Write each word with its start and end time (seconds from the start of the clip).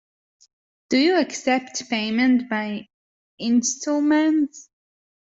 Do 0.89 0.97
you 0.97 1.19
accept 1.19 1.87
payment 1.87 2.49
by 2.49 2.87
instalments? 3.37 4.67